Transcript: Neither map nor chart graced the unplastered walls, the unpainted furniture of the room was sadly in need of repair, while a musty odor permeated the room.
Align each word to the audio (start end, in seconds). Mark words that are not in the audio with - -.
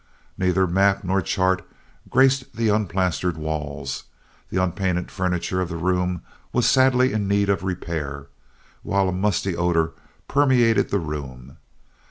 Neither 0.35 0.65
map 0.65 1.03
nor 1.03 1.21
chart 1.21 1.63
graced 2.09 2.55
the 2.55 2.69
unplastered 2.69 3.37
walls, 3.37 4.05
the 4.49 4.57
unpainted 4.57 5.11
furniture 5.11 5.61
of 5.61 5.69
the 5.69 5.75
room 5.77 6.23
was 6.51 6.67
sadly 6.67 7.13
in 7.13 7.27
need 7.27 7.49
of 7.51 7.63
repair, 7.63 8.25
while 8.81 9.07
a 9.07 9.11
musty 9.13 9.55
odor 9.55 9.91
permeated 10.27 10.89
the 10.89 10.97
room. 10.97 11.57